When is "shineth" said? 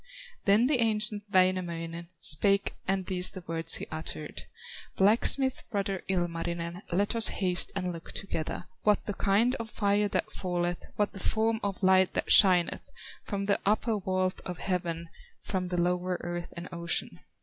12.31-12.89